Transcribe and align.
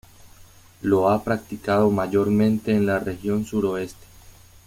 Lo 0.81 1.09
ha 1.11 1.23
practicado 1.23 1.91
mayormente 1.91 2.71
en 2.75 2.87
la 2.87 2.97
región 2.97 3.45
suroeste. 3.45 4.03